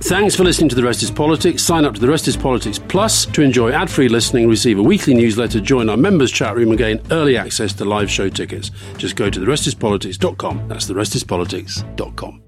[0.00, 1.62] Thanks for listening to The Rest is Politics.
[1.62, 4.82] Sign up to The Rest is Politics Plus to enjoy ad free listening, receive a
[4.82, 8.70] weekly newsletter, join our members' chat room, and gain early access to live show tickets.
[8.96, 10.68] Just go to TheRestisPolitics.com.
[10.68, 12.42] That's TheRestisPolitics.com.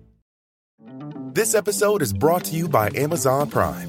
[1.33, 3.89] This episode is brought to you by Amazon Prime.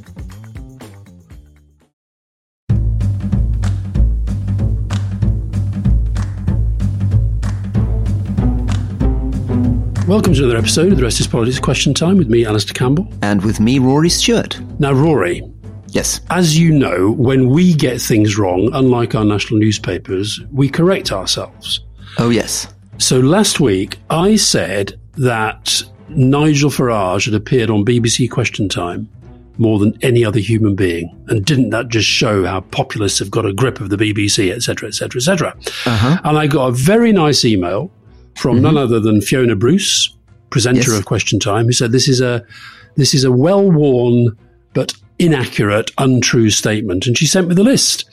[10.11, 13.07] Welcome to another episode of The Rest is Politics Question Time with me, Alastair Campbell.
[13.21, 14.59] And with me, Rory Stewart.
[14.77, 15.41] Now, Rory,
[15.87, 16.19] Yes.
[16.29, 21.79] as you know, when we get things wrong, unlike our national newspapers, we correct ourselves.
[22.17, 22.67] Oh, yes.
[22.97, 29.07] So last week, I said that Nigel Farage had appeared on BBC Question Time
[29.57, 31.09] more than any other human being.
[31.29, 34.89] And didn't that just show how populists have got a grip of the BBC, etc.,
[34.89, 35.55] etc., etc.?
[36.25, 37.89] And I got a very nice email
[38.41, 40.15] from none other than Fiona Bruce,
[40.49, 40.99] presenter Yes.
[40.99, 42.43] of Question Time, who said this is a
[42.95, 44.35] this is a well-worn
[44.73, 48.05] but inaccurate, untrue statement, and she sent me the list.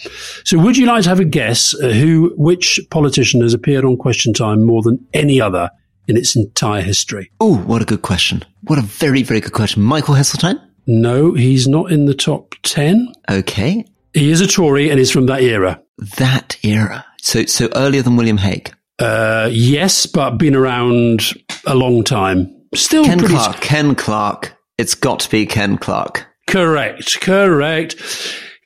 [0.44, 3.96] So, would you like to have a guess uh, who, which politician has appeared on
[3.96, 5.70] Question Time more than any other
[6.06, 7.30] in its entire history?
[7.40, 8.44] Oh, what a good question.
[8.64, 9.82] What a very, very good question.
[9.82, 10.60] Michael Heseltine?
[10.86, 13.12] No, he's not in the top ten.
[13.30, 13.84] Okay.
[14.14, 15.80] He is a Tory and is from that era.
[16.18, 17.04] That era.
[17.20, 18.72] So, so earlier than William Hague.
[18.98, 21.32] Uh, yes, but been around
[21.66, 22.54] a long time.
[22.74, 23.60] Still Ken pretty Clarke.
[23.60, 24.54] Ken Clarke.
[24.76, 26.26] It's got to be Ken Clarke.
[26.48, 27.96] Correct, correct.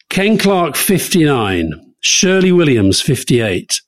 [0.08, 1.72] Ken Clark, 59.
[2.00, 3.80] Shirley Williams, 58.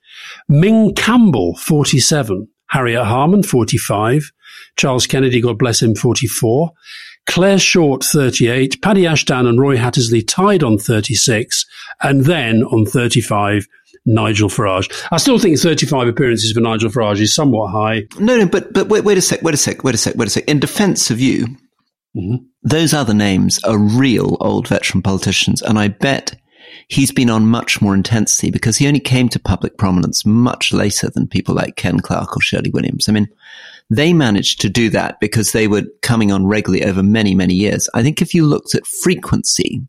[0.49, 2.49] Ming Campbell, 47.
[2.69, 4.31] Harriet Harman, 45.
[4.77, 6.73] Charles Kennedy, God bless him, 44.
[7.27, 8.83] Clare Short, 38.
[8.83, 11.65] Paddy Ashdown and Roy Hattersley tied on 36.
[12.03, 13.67] And then on 35,
[14.07, 14.93] Nigel Farage.
[15.11, 18.03] I still think 35 appearances for Nigel Farage is somewhat high.
[18.19, 20.29] No, no, but, but wait, wait a sec, wait a sec, wait a sec, wait
[20.29, 20.45] a sec.
[20.49, 21.47] In defense of you,
[22.17, 22.45] Mm-hmm.
[22.63, 25.63] those other names are real old veteran politicians.
[25.63, 26.41] And I bet
[26.87, 31.11] he's been on much more intensity because he only came to public prominence much later
[31.11, 33.09] than people like Ken Clarke or Shirley Williams.
[33.09, 33.27] I mean,
[33.91, 37.89] they managed to do that because they were coming on regularly over many, many years.
[37.95, 39.83] I think if you looked at frequency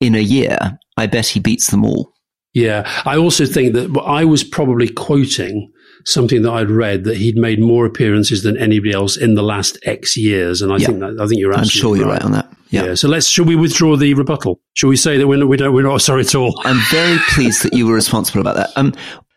[0.00, 2.12] in a year, I bet he beats them all.
[2.58, 5.70] Yeah, I also think that I was probably quoting
[6.04, 9.78] something that I'd read that he'd made more appearances than anybody else in the last
[9.84, 10.86] X years, and I Yeah.
[10.86, 11.60] think that I think you're right.
[11.60, 12.50] I'm sure you're right on that.
[12.70, 12.84] Yeah.
[12.86, 12.94] Yeah.
[12.94, 14.60] So let's should we withdraw the rebuttal?
[14.74, 16.60] Shall we say that we're not, we don't we're not sorry at all?
[16.64, 18.70] I'm very pleased that you were responsible about that.
[18.76, 18.92] Um,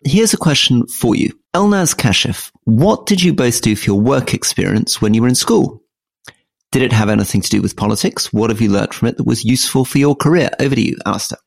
[0.06, 1.30] here's a question for you.
[1.54, 5.36] Elnaz Kashif, what did you both do for your work experience when you were in
[5.36, 5.82] school?
[6.72, 8.32] Did it have anything to do with politics?
[8.32, 10.50] What have you learnt from it that was useful for your career?
[10.62, 11.38] Over to you, Alastair.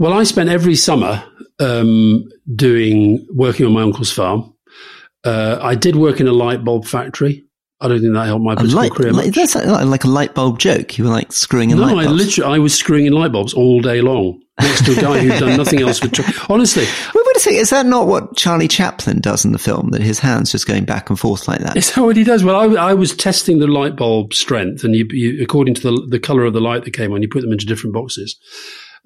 [0.00, 1.22] Well, I spent every summer
[1.60, 4.54] um, doing working on my uncle's farm.
[5.24, 7.44] Uh, I did work in a light bulb factory.
[7.82, 10.58] I don't think that helped my political light, career that's like, like a light bulb
[10.58, 10.96] joke.
[10.96, 13.52] You were like screwing in No, light I literally I was screwing in light bulbs
[13.52, 16.08] all day long next to a guy who'd done nothing else for.
[16.08, 16.84] Tw- Honestly,
[17.14, 17.58] Wait, wait a second.
[17.58, 19.90] Is that not what Charlie Chaplin does in the film?
[19.90, 21.76] That his hands just going back and forth like that?
[21.76, 22.42] Is that what he does?
[22.42, 26.06] Well, I, I was testing the light bulb strength, and you, you, according to the
[26.08, 28.38] the color of the light that came on, you put them into different boxes.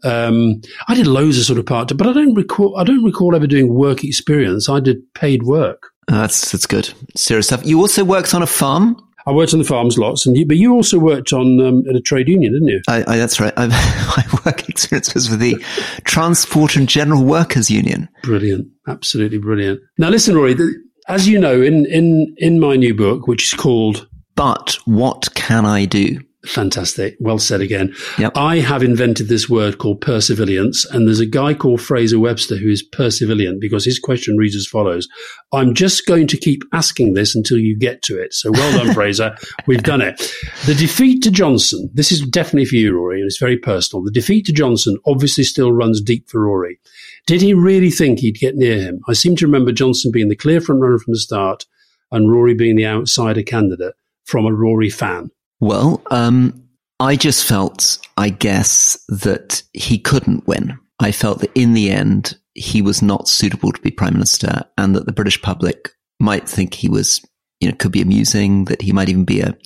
[0.03, 2.77] Um, I did loads of sort of part, but I don't recall.
[2.77, 4.69] I don't recall ever doing work experience.
[4.69, 5.91] I did paid work.
[6.10, 6.93] Oh, that's that's good.
[7.16, 7.65] Serious stuff.
[7.65, 8.97] You also worked on a farm.
[9.27, 11.97] I worked on the farms lots, and you, but you also worked on um, at
[11.97, 12.82] a trade union, didn't you?
[12.88, 13.55] I, I, that's right.
[13.56, 15.56] I've, my work experience was with the
[16.05, 18.09] Transport and General Workers Union.
[18.22, 19.81] Brilliant, absolutely brilliant.
[19.97, 20.53] Now, listen, Rory.
[20.53, 20.75] The,
[21.09, 25.65] as you know, in in in my new book, which is called But what can
[25.65, 26.21] I do?
[26.47, 27.16] Fantastic.
[27.21, 27.94] Well said again.
[28.19, 28.32] Yep.
[28.37, 32.69] I have invented this word called perseverance, and there's a guy called Fraser Webster who
[32.69, 35.09] is perseverant because his question reads as follows.
[35.53, 38.34] I'm just going to keep asking this until you get to it.
[38.34, 39.37] So well done, Fraser.
[39.67, 40.19] We've done it.
[40.67, 41.91] The defeat to Johnson.
[41.94, 44.05] This is definitely for you, Rory, and it's very personal.
[44.05, 46.79] The defeat to Johnson obviously still runs deep for Rory.
[47.26, 49.00] Did he really think he'd get near him?
[49.08, 51.64] I seem to remember Johnson being the clear front runner from the start
[52.12, 53.94] and Rory being the outsider candidate
[54.25, 55.31] from a Rory fan.
[55.64, 56.62] Well, um,
[57.00, 60.78] I just felt, I guess, that he couldn't win.
[61.00, 64.94] I felt that in the end, he was not suitable to be prime minister and
[64.94, 65.88] that the British public
[66.20, 67.22] might think he was,
[67.61, 69.56] you know, could be amusing, that he might even be a,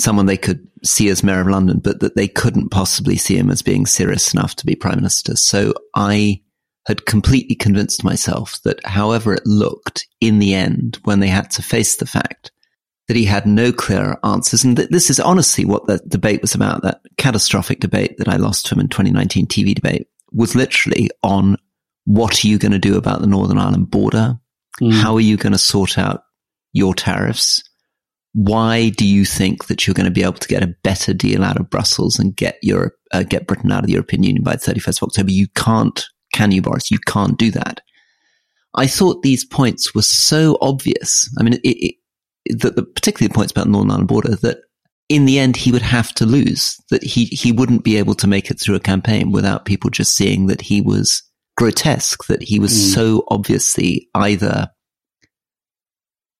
[0.00, 3.52] someone they could see as mayor of London, but that they couldn't possibly see him
[3.52, 5.36] as being serious enough to be prime minister.
[5.36, 6.42] So I
[6.88, 11.62] had completely convinced myself that however it looked in the end, when they had to
[11.62, 12.50] face the fact
[13.08, 14.64] that he had no clear answers.
[14.64, 16.82] And th- this is honestly what the debate was about.
[16.82, 21.56] That catastrophic debate that I lost to him in 2019 TV debate was literally on
[22.04, 24.38] what are you going to do about the Northern Ireland border?
[24.80, 24.92] Mm.
[24.92, 26.22] How are you going to sort out
[26.72, 27.62] your tariffs?
[28.32, 31.44] Why do you think that you're going to be able to get a better deal
[31.44, 34.56] out of Brussels and get Europe, uh, get Britain out of the European Union by
[34.56, 35.30] the 31st of October?
[35.30, 36.90] You can't, can you, Boris?
[36.90, 37.80] You can't do that.
[38.74, 41.32] I thought these points were so obvious.
[41.38, 41.94] I mean, it, it,
[42.46, 44.58] that the, particularly the points about the Northern Ireland border that
[45.08, 48.26] in the end he would have to lose, that he, he wouldn't be able to
[48.26, 51.22] make it through a campaign without people just seeing that he was
[51.56, 52.94] grotesque, that he was mm.
[52.94, 54.70] so obviously either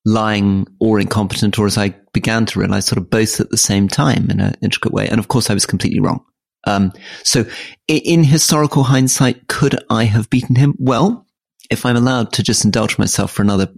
[0.05, 3.89] lying or incompetent, or as I began to realize, sort of both at the same
[3.89, 5.09] time in an intricate way.
[5.09, 6.25] And of course, I was completely wrong.
[6.67, 6.93] Um,
[7.23, 7.45] so
[7.89, 10.75] in historical hindsight, could I have beaten him?
[10.79, 11.27] Well,
[11.71, 13.69] if I'm allowed to just indulge myself for another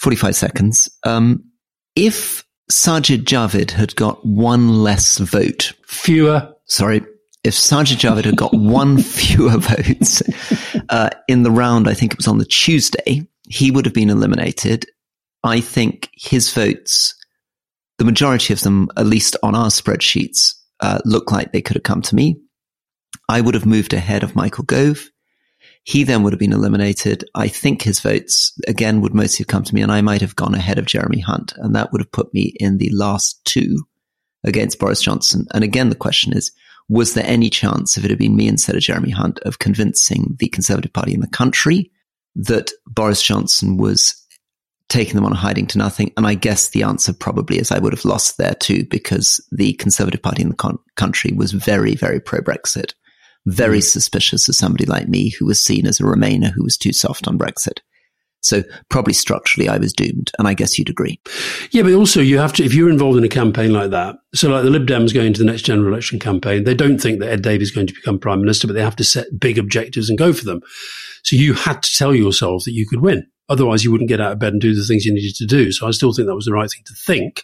[0.00, 1.44] 45 seconds, um,
[1.96, 7.02] if Sajid Javid had got one less vote, fewer, sorry,
[7.44, 10.22] if Sajid Javid had got one fewer votes
[10.88, 14.10] uh, in the round, I think it was on the Tuesday, he would have been
[14.10, 14.86] eliminated.
[15.44, 17.14] I think his votes,
[17.98, 21.84] the majority of them, at least on our spreadsheets, uh, look like they could have
[21.84, 22.40] come to me.
[23.28, 25.08] I would have moved ahead of Michael Gove.
[25.88, 27.24] He then would have been eliminated.
[27.34, 30.36] I think his votes again would mostly have come to me and I might have
[30.36, 33.86] gone ahead of Jeremy Hunt and that would have put me in the last two
[34.44, 35.46] against Boris Johnson.
[35.54, 36.52] And again, the question is,
[36.90, 40.36] was there any chance if it had been me instead of Jeremy Hunt of convincing
[40.38, 41.90] the Conservative Party in the country
[42.34, 44.14] that Boris Johnson was
[44.90, 46.12] taking them on a hiding to nothing?
[46.18, 49.72] And I guess the answer probably is I would have lost there too, because the
[49.72, 52.92] Conservative Party in the con- country was very, very pro Brexit
[53.50, 53.84] very mm.
[53.84, 57.28] suspicious of somebody like me who was seen as a Remainer who was too soft
[57.28, 57.80] on Brexit.
[58.40, 60.30] So probably structurally I was doomed.
[60.38, 61.20] And I guess you'd agree.
[61.70, 64.48] Yeah, but also you have to, if you're involved in a campaign like that, so
[64.48, 67.30] like the Lib Dems going to the next general election campaign, they don't think that
[67.30, 70.08] Ed Davey is going to become prime minister, but they have to set big objectives
[70.08, 70.60] and go for them.
[71.24, 73.26] So you had to tell yourself that you could win.
[73.48, 75.72] Otherwise you wouldn't get out of bed and do the things you needed to do.
[75.72, 77.42] So I still think that was the right thing to think.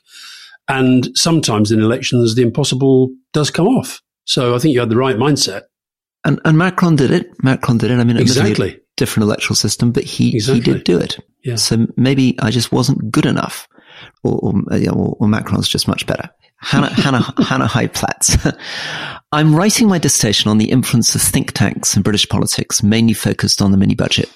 [0.69, 4.01] And sometimes in elections, the impossible does come off.
[4.25, 5.63] So I think you had the right mindset.
[6.25, 7.31] And, and Macron did it.
[7.43, 7.99] Macron did it.
[7.99, 8.67] I mean, it exactly.
[8.67, 10.61] was a different electoral system, but he, exactly.
[10.61, 11.19] he did do it.
[11.45, 11.57] Yeah.
[11.57, 13.69] So maybe I just wasn't good enough
[14.23, 16.31] or, or, or, or Macron's just much better.
[16.59, 18.57] Hannah, Hannah, Hannah Heiplatz.
[19.33, 23.61] I'm writing my dissertation on the influence of think tanks in British politics, mainly focused
[23.61, 24.31] on the mini budget.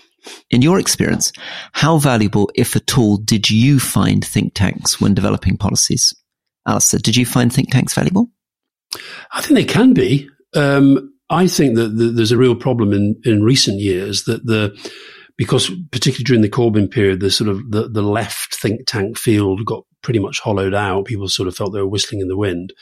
[0.50, 1.32] In your experience,
[1.72, 6.12] how valuable, if at all, did you find think tanks when developing policies?
[6.66, 8.30] Alastair, did you find think tanks valuable?
[9.32, 10.28] I think they can be.
[10.54, 14.76] Um, I think that the, there's a real problem in, in recent years that the,
[15.36, 19.64] because particularly during the Corbyn period, the sort of the, the left think tank field
[19.64, 21.04] got pretty much hollowed out.
[21.04, 22.72] People sort of felt they were whistling in the wind.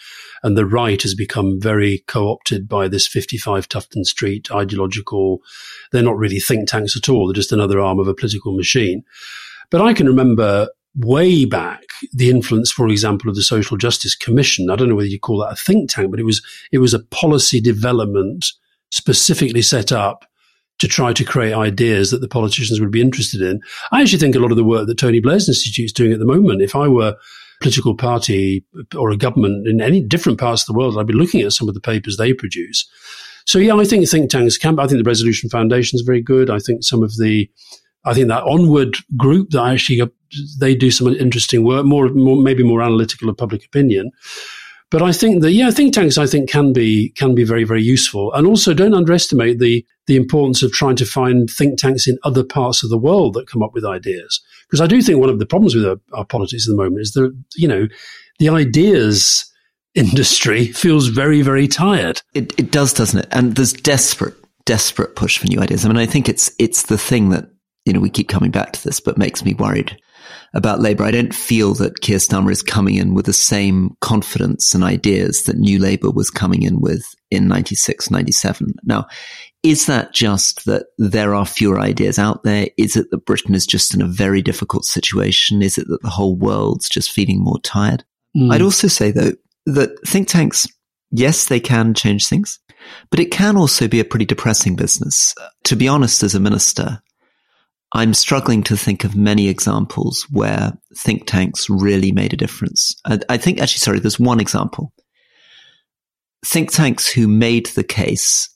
[0.43, 5.41] And the right has become very co-opted by this 55 Tufton Street ideological.
[5.93, 7.27] They're not really think tanks at all.
[7.27, 9.03] They're just another arm of a political machine.
[9.71, 11.83] But I can remember way back
[12.13, 14.71] the influence, for example, of the Social Justice Commission.
[14.71, 16.95] I don't know whether you call that a think tank, but it was it was
[16.95, 18.47] a policy development
[18.91, 20.25] specifically set up
[20.79, 23.61] to try to create ideas that the politicians would be interested in.
[23.93, 26.19] I actually think a lot of the work that Tony Blair's Institute is doing at
[26.19, 27.17] the moment, if I were a
[27.63, 28.65] political party
[28.95, 31.69] or a government in any different parts of the world, I'd be looking at some
[31.69, 32.89] of the papers they produce.
[33.47, 34.79] So yeah, I think think tanks can.
[34.79, 36.51] I think the Resolution Foundation is very good.
[36.51, 37.49] I think some of the
[38.07, 40.01] I think that onward group that actually
[40.59, 44.13] they do some interesting work, more, more maybe more analytical of public opinion.
[44.91, 47.83] But I think that yeah, think tanks I think can be can be very very
[47.83, 52.19] useful, and also don't underestimate the the importance of trying to find think tanks in
[52.23, 54.41] other parts of the world that come up with ideas.
[54.69, 57.01] Because I do think one of the problems with our, our politics at the moment
[57.01, 57.89] is that you know
[58.39, 59.53] the ideas
[59.97, 62.23] industry feels very very tired.
[62.35, 63.29] It, it does, doesn't it?
[63.33, 64.37] And there's desperate
[64.67, 65.85] desperate push for new ideas.
[65.85, 67.51] I mean, I think it's it's the thing that
[67.87, 69.97] you know, we keep coming back to this, but makes me worried
[70.55, 71.05] about Labour.
[71.05, 75.45] I don't feel that Keir Starmer is coming in with the same confidence and ideas
[75.45, 78.75] that New Labour was coming in with in 96, 97.
[78.85, 79.07] Now,
[79.63, 82.69] is that just that there are fewer ideas out there?
[82.77, 85.63] Is it that Britain is just in a very difficult situation?
[85.63, 88.05] Is it that the whole world's just feeling more tired?
[88.37, 88.53] Mm.
[88.53, 89.33] I'd also say though
[89.67, 90.67] that think tanks,
[91.11, 92.59] yes, they can change things,
[93.11, 95.35] but it can also be a pretty depressing business.
[95.65, 97.01] To be honest, as a minister,
[97.97, 102.95] I'm struggling to think of many examples where think tanks really made a difference.
[103.07, 104.93] I, think actually, sorry, there's one example.
[106.45, 108.51] Think tanks who made the case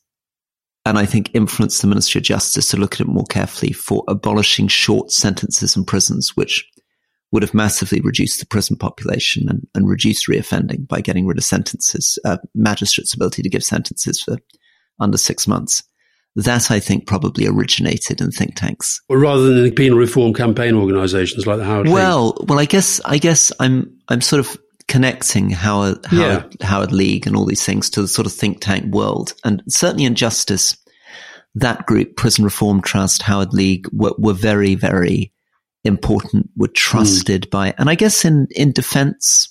[0.85, 4.04] and I think influenced the Ministry of Justice to look at it more carefully for
[4.09, 6.68] abolishing short sentences in prisons, which
[7.32, 11.44] would have massively reduced the prison population and, and reduced reoffending by getting rid of
[11.44, 14.37] sentences, uh, magistrates' ability to give sentences for
[14.99, 15.82] under six months.
[16.37, 19.00] That I think probably originated in think tanks.
[19.08, 21.88] Well, rather than in penal reform campaign organisations like the Howard.
[21.88, 22.49] Well, League.
[22.49, 24.56] well, I guess I guess I'm I'm sort of
[24.87, 26.66] connecting Howard Howard, yeah.
[26.66, 30.04] Howard League and all these things to the sort of think tank world, and certainly
[30.04, 30.76] in justice,
[31.56, 35.32] that group, Prison Reform Trust, Howard League, were, were very very
[35.84, 37.50] important, were trusted mm.
[37.50, 39.49] by, and I guess in, in defense,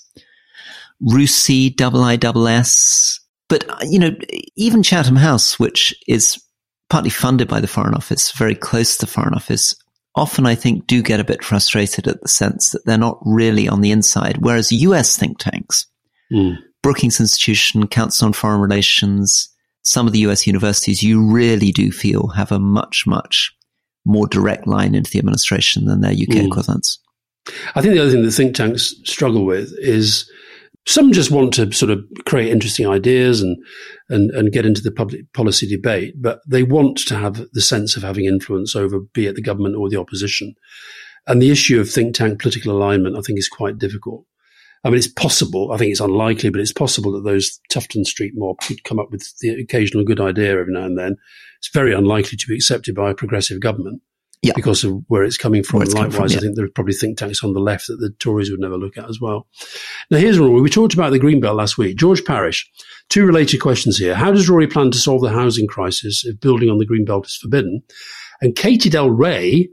[1.04, 3.20] RUSI, double I, double S,
[3.50, 4.12] but, you know,
[4.56, 6.42] even Chatham House, which is
[6.90, 9.76] partly funded by the Foreign Office, very close to the Foreign Office,
[10.16, 13.68] often I think do get a bit frustrated at the sense that they're not really
[13.68, 14.38] on the inside.
[14.40, 15.86] Whereas US think tanks,
[16.32, 16.58] mm.
[16.82, 19.50] Brookings Institution, Council on Foreign Relations,
[19.84, 23.54] some of the US universities, you really do feel have a much, much
[24.06, 26.48] more direct line into the administration than their UK mm.
[26.48, 27.00] equivalents.
[27.76, 30.30] I think the other thing that think tanks struggle with is
[30.86, 33.58] some just want to sort of create interesting ideas and,
[34.10, 37.96] and, and get into the public policy debate, but they want to have the sense
[37.96, 40.56] of having influence over, be it the government or the opposition.
[41.28, 44.26] And the issue of think tank political alignment, I think, is quite difficult.
[44.84, 45.72] I mean, it's possible.
[45.72, 49.12] I think it's unlikely, but it's possible that those Tufton Street mob could come up
[49.12, 51.18] with the occasional good idea every now and then.
[51.58, 54.02] It's very unlikely to be accepted by a progressive government
[54.42, 54.54] yeah.
[54.56, 55.82] because of where it's coming from.
[55.82, 56.38] It's likewise, from, yeah.
[56.38, 58.78] I think there are probably think tanks on the left that the Tories would never
[58.78, 59.48] look at as well.
[60.10, 60.54] Now, here's one.
[60.62, 61.98] We talked about the Green Belt last week.
[61.98, 62.70] George Parish,
[63.10, 64.16] two related questions here.
[64.16, 67.28] How does Rory plan to solve the housing crisis if building on the Green Belt
[67.28, 67.84] is forbidden?
[68.42, 69.70] And Katie Del Rey,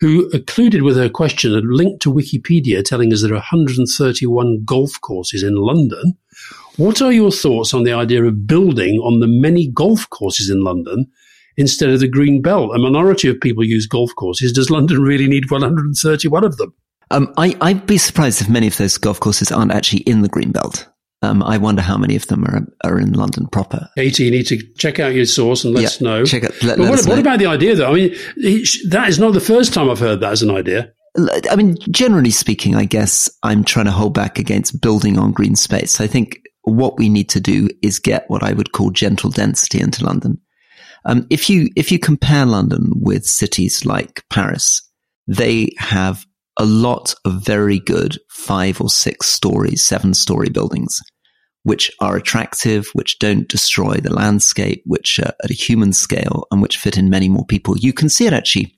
[0.00, 5.00] who included with her question a link to Wikipedia telling us there are 131 golf
[5.00, 6.16] courses in London.
[6.76, 10.62] What are your thoughts on the idea of building on the many golf courses in
[10.62, 11.06] London
[11.56, 12.74] instead of the green belt?
[12.74, 14.52] A minority of people use golf courses.
[14.52, 16.74] Does London really need 131 of them?
[17.10, 20.28] Um, I, I'd be surprised if many of those golf courses aren't actually in the
[20.28, 20.88] green belt.
[21.22, 23.88] Um, I wonder how many of them are are in London proper.
[23.96, 26.24] Katie, you need to check out your source and let yeah, us know.
[26.24, 26.62] Check it.
[26.62, 27.90] Let, but let what, what about the idea, though?
[27.90, 28.14] I mean,
[28.88, 30.92] that is not the first time I've heard that as an idea.
[31.50, 35.54] I mean, generally speaking, I guess I'm trying to hold back against building on green
[35.54, 36.00] space.
[36.00, 39.80] I think what we need to do is get what I would call gentle density
[39.80, 40.40] into London.
[41.04, 44.82] Um, if you if you compare London with cities like Paris,
[45.26, 46.24] they have
[46.58, 51.00] a lot of very good five or six story, seven story buildings,
[51.64, 56.62] which are attractive, which don't destroy the landscape, which are at a human scale and
[56.62, 57.76] which fit in many more people.
[57.76, 58.74] You can see it actually.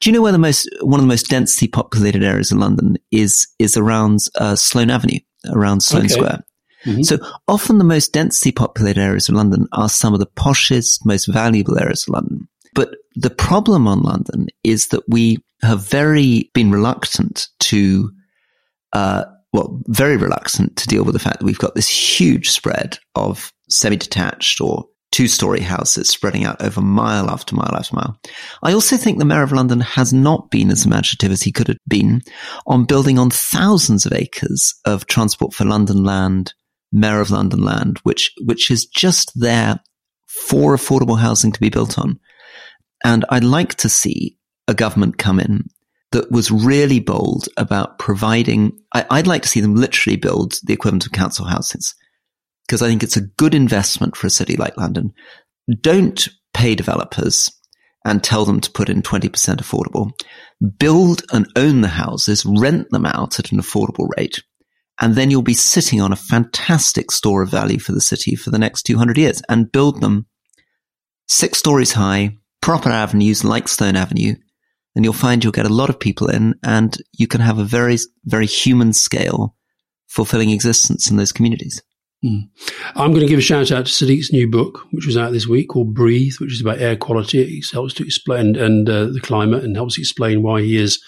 [0.00, 2.96] Do you know where the most, one of the most densely populated areas in London
[3.10, 5.20] is, is around uh, Sloane Avenue,
[5.50, 6.14] around Sloane okay.
[6.14, 6.44] Square.
[6.84, 7.02] Mm-hmm.
[7.02, 7.18] So
[7.48, 11.78] often the most densely populated areas of London are some of the poshest, most valuable
[11.78, 12.48] areas of London.
[12.74, 18.10] But the problem on London is that we have very been reluctant to,
[18.92, 22.98] uh, well, very reluctant to deal with the fact that we've got this huge spread
[23.14, 28.20] of semi-detached or two-story houses spreading out over mile after mile after mile.
[28.62, 31.68] I also think the mayor of London has not been as imaginative as he could
[31.68, 32.20] have been
[32.66, 36.52] on building on thousands of acres of transport for London land,
[36.96, 39.80] mayor of London land, which which is just there
[40.26, 42.18] for affordable housing to be built on.
[43.04, 44.38] And I'd like to see
[44.68, 45.68] a government come in
[46.12, 50.72] that was really bold about providing, I, would like to see them literally build the
[50.72, 51.94] equivalent of council houses.
[52.66, 55.12] Because I think it's a good investment for a city like London.
[55.80, 57.50] Don't pay developers
[58.04, 60.10] and tell them to put in 20% affordable.
[60.78, 64.42] Build and own the houses, rent them out at an affordable rate.
[65.00, 68.50] And then you'll be sitting on a fantastic store of value for the city for
[68.50, 70.26] the next 200 years and build them
[71.28, 74.34] six stories high, proper avenues like Sloane Avenue,
[74.94, 77.64] and you'll find you'll get a lot of people in and you can have a
[77.64, 79.54] very, very human scale
[80.08, 81.82] fulfilling existence in those communities.
[82.24, 82.48] Mm.
[82.94, 85.46] I'm going to give a shout out to Sadiq's new book, which was out this
[85.46, 87.40] week called Breathe, which is about air quality.
[87.40, 90.98] It helps to explain and uh, the climate and helps explain why he is,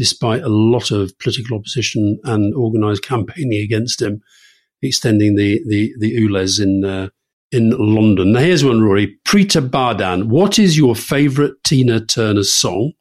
[0.00, 4.22] despite a lot of political opposition and organised campaigning against him,
[4.80, 7.08] extending the the the ULEZ in uh,
[7.52, 8.32] in London.
[8.32, 9.18] Now, here's one, Rory.
[9.26, 12.92] Preeta Bardhan, what is your favourite Tina Turner song?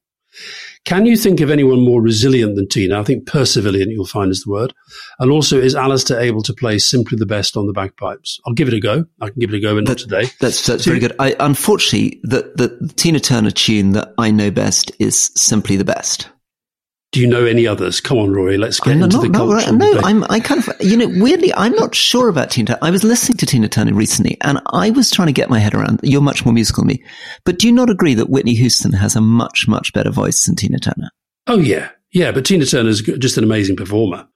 [0.83, 2.99] Can you think of anyone more resilient than Tina?
[2.99, 4.73] I think perseverant, you'll find is the word.
[5.19, 8.39] And also, is Alastair able to play simply the best on the bagpipes?
[8.45, 9.05] I'll give it a go.
[9.21, 10.31] I can give it a go, but that, not today.
[10.41, 11.15] That's, that's very good.
[11.19, 16.29] I, unfortunately, the, the Tina Turner tune that I know best is simply the best.
[17.11, 17.99] Do you know any others?
[17.99, 19.71] Come on, Rory, let's get into the culture.
[19.71, 22.77] No, no, I'm, I kind of, you know, weirdly, I'm not sure about Tina.
[22.83, 25.73] I was listening to Tina Turner recently and I was trying to get my head
[25.73, 27.03] around, you're much more musical than me.
[27.45, 30.55] But do you not agree that Whitney Houston has a much, much better voice than
[30.55, 31.09] Tina Turner?
[31.47, 31.89] Oh, yeah.
[32.11, 34.27] Yeah, but Tina Turner's just an amazing performer.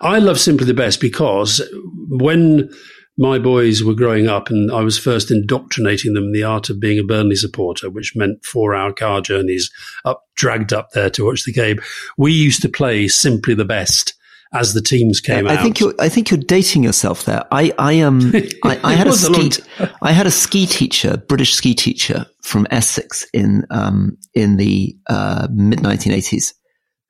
[0.00, 1.60] I love Simply the Best because
[2.08, 2.70] when
[3.16, 6.80] my boys were growing up and I was first indoctrinating them in the art of
[6.80, 9.70] being a Burnley supporter, which meant four hour car journeys
[10.04, 11.78] up, dragged up there to watch the game.
[12.18, 14.14] We used to play simply the best
[14.52, 15.62] as the teams came I out.
[15.62, 17.44] think you're, I think you're dating yourself there.
[17.50, 18.32] I, I, um,
[18.64, 19.62] I, I had a was a ski,
[20.02, 25.48] I had a ski teacher, British ski teacher from Essex in, um, in the, uh,
[25.52, 26.54] mid 1980s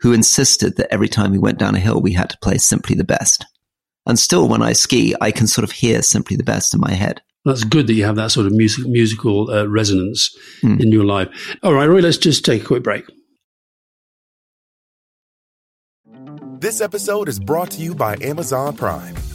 [0.00, 2.94] who insisted that every time we went down a hill, we had to play simply
[2.94, 3.46] the best.
[4.06, 6.92] And still, when I ski, I can sort of hear simply the best in my
[6.92, 7.23] head.
[7.44, 10.80] That's good that you have that sort of music, musical uh, resonance Mm.
[10.80, 11.28] in your life.
[11.62, 13.04] All right, Roy, let's just take a quick break.
[16.61, 19.14] This episode is brought to you by Amazon Prime.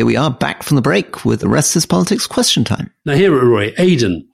[0.00, 2.90] Here we are back from the break with the rest is politics question time.
[3.04, 4.26] Now, here at Roy, Aidan.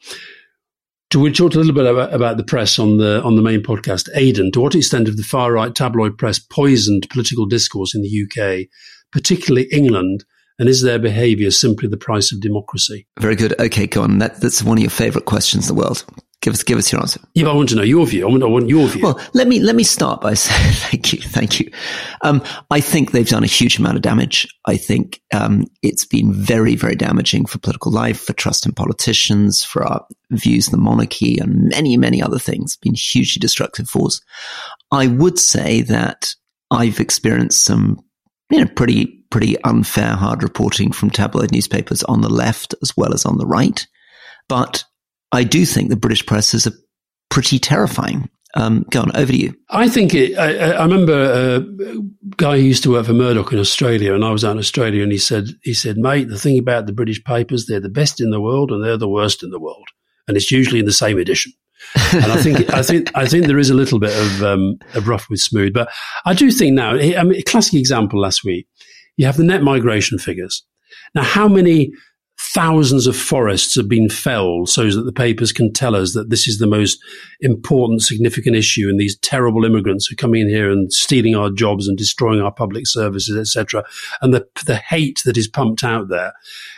[1.11, 3.64] To we talked a little bit about, about the press on the on the main
[3.64, 4.08] podcast.
[4.14, 8.08] Aidan, to what extent have the far right tabloid press poisoned political discourse in the
[8.23, 8.68] UK,
[9.11, 10.25] particularly England?
[10.61, 13.08] And is their behaviour simply the price of democracy?
[13.18, 13.58] Very good.
[13.61, 14.20] Okay, go on.
[14.20, 16.04] That, that's one of your favorite questions in the world.
[16.42, 17.20] Give us, give us your answer.
[17.34, 18.26] Yeah, but I want to know your view.
[18.26, 19.02] I want, I want your view.
[19.02, 21.70] Well, let me let me start by saying thank you, thank you.
[22.22, 24.46] Um, I think they've done a huge amount of damage.
[24.66, 29.64] I think um, it's been very, very damaging for political life, for trust in politicians,
[29.64, 32.72] for our views of the monarchy, and many, many other things.
[32.72, 34.20] It's Been a hugely destructive force.
[34.92, 36.34] I would say that
[36.70, 37.98] I've experienced some,
[38.50, 43.12] you know, pretty pretty unfair, hard reporting from tabloid newspapers on the left as well
[43.12, 43.86] as on the right.
[44.48, 44.84] But
[45.32, 46.73] I do think the British press is a
[47.30, 48.28] pretty terrifying.
[48.54, 49.54] Um, go on, over to you.
[49.69, 50.39] I think it.
[50.39, 51.60] I, I- remember a
[52.36, 55.02] guy who used to work for Murdoch in Australia, and I was out in Australia,
[55.02, 58.19] and he said, "He said, mate, the thing about the British papers, they're the best
[58.21, 59.89] in the world, and they're the worst in the world,
[60.26, 61.52] and it's usually in the same edition."
[62.15, 65.06] and I think I think I think there is a little bit of um, of
[65.06, 65.91] rough with smooth, but
[66.25, 66.93] I do think now.
[66.93, 68.67] I mean, a classic example last week.
[69.19, 70.65] You have the net migration figures.
[71.15, 71.93] Now, how many
[72.54, 76.47] thousands of forests have been felled so that the papers can tell us that this
[76.47, 76.99] is the most
[77.41, 81.89] important, significant issue, and these terrible immigrants are coming in here and stealing our jobs
[81.89, 83.85] and destroying our public services, etc.,
[84.23, 86.32] and the the hate that is pumped out there.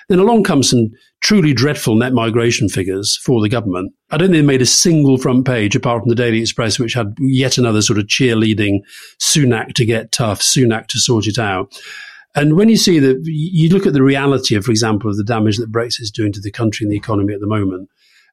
[0.08, 3.92] Then along comes some truly dreadful net migration figures for the government.
[4.10, 6.94] I don't think they made a single front page apart from the Daily Express, which
[6.94, 8.80] had yet another sort of cheerleading
[9.20, 11.78] Sunak to get tough, Sunak to sort it out.
[12.38, 15.24] And when you see that, you look at the reality of, for example, of the
[15.24, 17.88] damage that Brexit is doing to the country and the economy at the moment.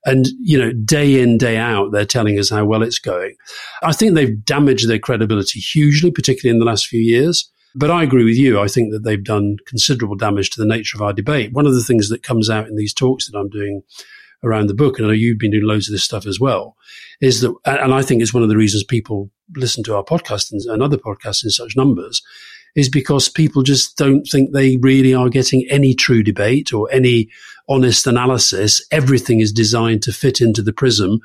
[0.05, 3.35] And, you know, day in, day out, they're telling us how well it's going.
[3.81, 7.51] I think they've damaged their credibility hugely, particularly in the last few years.
[7.73, 8.59] But I agree with you.
[8.59, 11.51] I think that they've done considerable damage to the nature of our debate.
[11.53, 13.81] One of the things that comes out in these talks that I'm doing
[14.43, 16.77] around the book, and I know you've been doing loads of this stuff as well,
[17.21, 20.51] is that, and I think it's one of the reasons people listen to our podcast
[20.51, 22.21] and, and other podcasts in such numbers,
[22.75, 27.29] is because people just don't think they really are getting any true debate or any
[27.69, 28.85] honest analysis.
[28.91, 31.19] Everything is designed to fit into the prism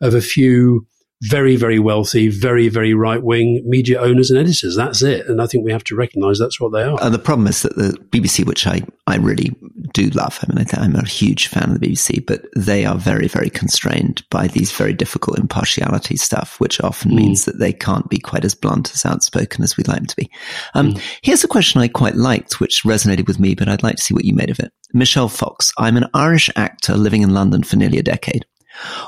[0.00, 0.86] of a few
[1.22, 4.76] very, very wealthy, very, very right wing media owners and editors.
[4.76, 5.26] That's it.
[5.26, 7.00] And I think we have to recognize that's what they are.
[7.00, 9.50] Uh, the problem is that the BBC, which I, I really
[9.94, 12.84] do love, I mean, I th- I'm a huge fan of the BBC, but they
[12.84, 17.14] are very, very constrained by these very difficult impartiality stuff, which often Mm.
[17.16, 20.16] means that they can't be quite as blunt, as outspoken as we'd like them to
[20.16, 20.30] be.
[20.74, 24.02] Um, Here's a question I quite liked, which resonated with me, but I'd like to
[24.02, 24.72] see what you made of it.
[24.92, 28.44] Michelle Fox, I'm an Irish actor living in London for nearly a decade.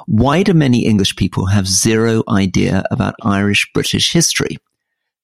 [0.06, 4.58] Why do many English people have zero idea about Irish British history?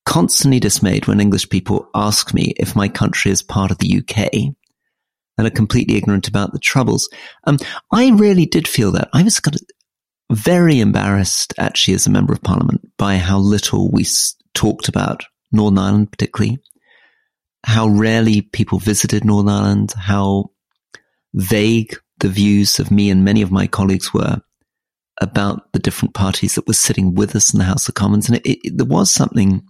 [0.04, 4.54] Constantly dismayed when English people ask me if my country is part of the UK
[5.38, 7.08] and are completely ignorant about the troubles.
[7.44, 7.58] Um,
[7.90, 9.08] I really did feel that.
[9.12, 9.62] I was kind of
[10.36, 15.24] very embarrassed, actually, as a member of parliament, by how little we s- talked about
[15.52, 16.58] Northern Ireland, particularly,
[17.64, 20.50] how rarely people visited Northern Ireland, how
[21.34, 24.40] vague the views of me and many of my colleagues were
[25.20, 28.28] about the different parties that were sitting with us in the House of Commons.
[28.28, 29.62] And it, it, there was something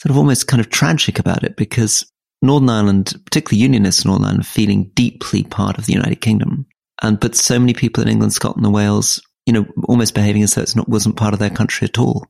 [0.00, 2.10] sort of almost kind of tragic about it because
[2.42, 6.66] Northern Ireland, particularly Unionists in Northern Ireland, feeling deeply part of the United Kingdom.
[7.02, 10.54] And, but so many people in England, Scotland and Wales, you know, almost behaving as
[10.54, 12.26] though it's not, wasn't part of their country at all.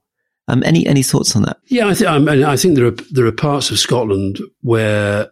[0.48, 1.58] Um, any any thoughts on that?
[1.66, 5.30] Yeah, I think I, mean, I think there are there are parts of Scotland where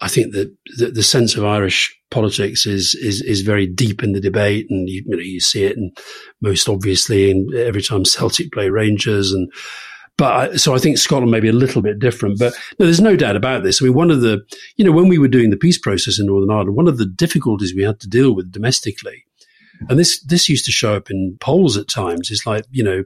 [0.00, 4.12] I think that the, the, sense of Irish politics is is is very deep in
[4.12, 5.96] the debate, and you, you know you see it, and
[6.40, 9.50] most obviously, in every time Celtic play Rangers, and
[10.18, 12.38] but so I think Scotland may be a little bit different.
[12.38, 13.80] But no, there's no doubt about this.
[13.80, 14.40] I mean, one of the
[14.76, 17.06] you know when we were doing the peace process in Northern Ireland, one of the
[17.06, 19.24] difficulties we had to deal with domestically
[19.88, 22.30] and this this used to show up in polls at times.
[22.30, 23.04] It's like you know,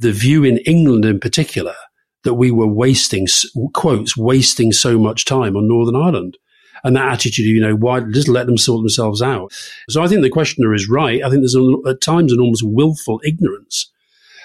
[0.00, 1.74] the view in England in particular
[2.24, 3.26] that we were wasting
[3.72, 6.36] quotes wasting so much time on Northern Ireland.
[6.82, 9.52] And that attitude, you know, why just let them sort themselves out?
[9.88, 11.24] So I think the questioner is right.
[11.24, 13.90] I think there's a, at times an almost willful ignorance.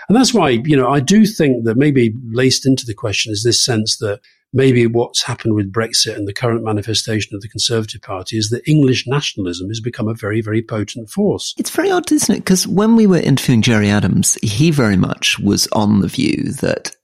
[0.07, 3.43] And that's why, you know, I do think that maybe laced into the question is
[3.43, 4.21] this sense that
[4.53, 8.67] maybe what's happened with Brexit and the current manifestation of the Conservative Party is that
[8.67, 11.53] English nationalism has become a very, very potent force.
[11.57, 12.39] It's very odd, isn't it?
[12.39, 16.95] Because when we were interviewing Gerry Adams, he very much was on the view that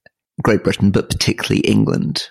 [0.44, 2.28] Great Britain, but particularly England,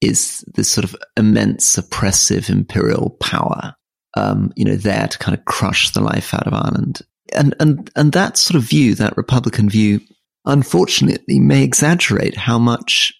[0.00, 3.74] is this sort of immense oppressive imperial power,
[4.16, 7.02] um, you know, there to kind of crush the life out of Ireland.
[7.34, 10.00] And, and, and that sort of view, that Republican view,
[10.44, 13.12] unfortunately may exaggerate how much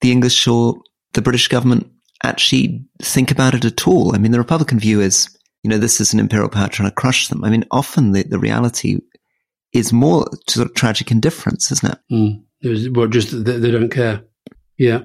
[0.00, 0.76] the English or
[1.14, 1.90] the British government
[2.22, 4.14] actually think about it at all.
[4.14, 5.28] I mean, the Republican view is,
[5.62, 7.44] you know, this is an imperial power trying to crush them.
[7.44, 9.00] I mean, often the, the reality
[9.72, 11.98] is more sort of tragic indifference, isn't it?
[12.12, 12.44] Mm.
[12.62, 14.22] Well, just they, they don't care.
[14.78, 15.02] Yeah.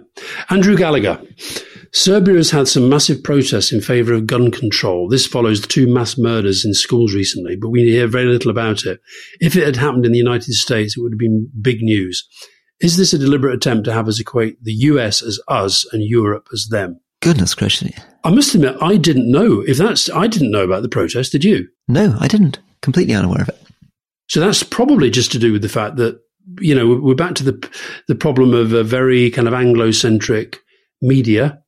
[0.50, 1.22] Andrew Gallagher.
[1.92, 5.08] Serbia has had some massive protests in favour of gun control.
[5.08, 8.84] This follows the two mass murders in schools recently, but we hear very little about
[8.84, 9.00] it.
[9.40, 12.28] If it had happened in the United States, it would have been big news.
[12.82, 16.50] Is this a deliberate attempt to have us equate the US as us and Europe
[16.52, 17.00] as them?
[17.22, 17.92] Goodness gracious.
[18.24, 19.62] I must admit, I didn't know.
[19.62, 21.68] If that's, I didn't know about the protest, did you?
[21.88, 22.60] No, I didn't.
[22.82, 23.62] Completely unaware of it.
[24.28, 26.20] So that's probably just to do with the fact that,
[26.60, 27.70] you know, we're back to the,
[28.08, 30.60] the problem of a very kind of Anglo-centric
[31.02, 31.62] media.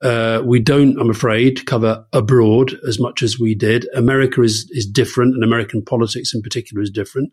[0.00, 3.88] Uh, we don't, I'm afraid, cover abroad as much as we did.
[3.94, 7.32] America is, is different and American politics in particular is different.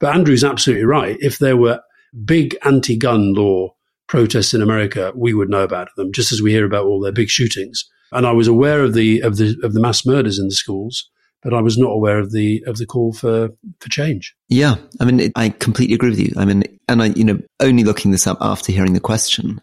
[0.00, 1.16] But Andrew's absolutely right.
[1.20, 1.80] If there were
[2.24, 3.74] big anti gun law
[4.08, 7.12] protests in America, we would know about them, just as we hear about all their
[7.12, 7.88] big shootings.
[8.12, 11.08] And I was aware of the of the of the mass murders in the schools,
[11.42, 13.50] but I was not aware of the of the call for
[13.80, 14.34] for change.
[14.48, 16.32] Yeah, I mean, it, I completely agree with you.
[16.36, 19.60] I mean, and I, you know, only looking this up after hearing the question,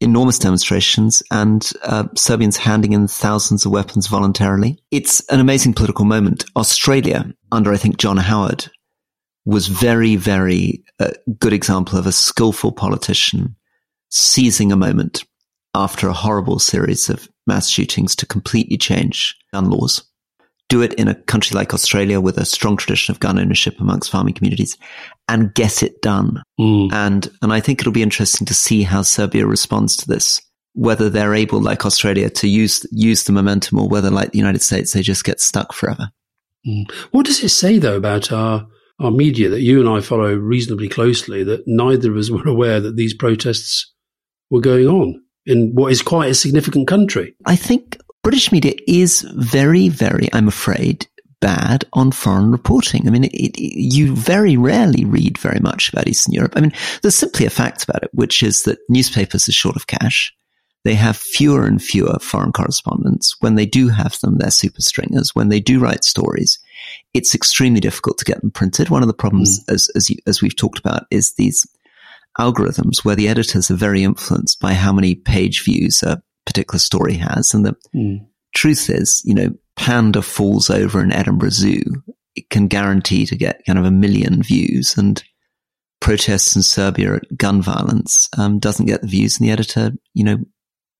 [0.00, 4.78] enormous demonstrations and uh, Serbians handing in thousands of weapons voluntarily.
[4.90, 6.44] It's an amazing political moment.
[6.56, 8.70] Australia, under I think John Howard,
[9.44, 13.56] was very, very uh, good example of a skillful politician
[14.10, 15.24] seizing a moment
[15.74, 20.09] after a horrible series of mass shootings to completely change gun laws.
[20.70, 24.10] Do it in a country like Australia with a strong tradition of gun ownership amongst
[24.10, 24.78] farming communities
[25.28, 26.42] and get it done.
[26.58, 26.92] Mm.
[26.92, 30.40] And, and I think it'll be interesting to see how Serbia responds to this.
[30.72, 34.62] Whether they're able, like Australia, to use, use the momentum or whether, like the United
[34.62, 36.10] States, they just get stuck forever.
[36.66, 36.90] Mm.
[37.10, 38.66] What does it say though about our
[39.00, 42.80] our media that you and I follow reasonably closely that neither of us were aware
[42.80, 43.92] that these protests
[44.50, 47.34] were going on in what is quite a significant country.
[47.46, 51.06] I think British media is very, very, I'm afraid,
[51.40, 53.06] bad on foreign reporting.
[53.06, 56.52] I mean, it, it, you very rarely read very much about Eastern Europe.
[56.54, 59.86] I mean, there's simply a fact about it, which is that newspapers are short of
[59.86, 60.34] cash.
[60.84, 63.36] They have fewer and fewer foreign correspondents.
[63.40, 65.34] When they do have them, they're super stringers.
[65.34, 66.58] When they do write stories,
[67.12, 68.88] it's extremely difficult to get them printed.
[68.88, 69.74] One of the problems, mm.
[69.74, 71.66] as, as, you, as we've talked about, is these
[72.38, 77.14] algorithms where the editors are very influenced by how many page views a particular story
[77.14, 77.54] has.
[77.54, 78.26] And the mm.
[78.54, 81.82] truth is, you know, Panda falls over in Edinburgh Zoo.
[82.36, 85.22] It can guarantee to get kind of a million views and
[86.00, 90.24] protests in Serbia at gun violence um, doesn't get the views and the editor, you
[90.24, 90.38] know,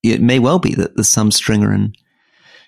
[0.03, 1.94] it may well be that there's some stringer in